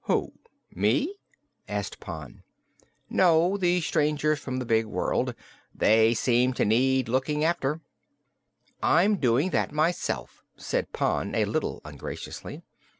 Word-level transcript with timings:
"Who, 0.05 0.33
me?" 0.71 1.19
asked 1.67 1.99
Pon. 1.99 2.41
"No, 3.07 3.55
the 3.55 3.81
strangers 3.81 4.39
from 4.39 4.57
the 4.57 4.65
big 4.65 4.87
world. 4.87 5.35
It 5.79 6.17
seems 6.17 6.57
they 6.57 6.65
need 6.65 7.07
looking 7.07 7.43
after." 7.43 7.81
"I'm 8.81 9.17
doing 9.17 9.51
that 9.51 9.71
myself," 9.71 10.43
said 10.57 10.91
Pon, 10.91 11.35
a 11.35 11.45
little 11.45 11.81
ungraciously. 11.85 12.63